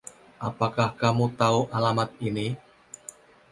[0.47, 2.47] Apakah kamu tahu alamat ini...?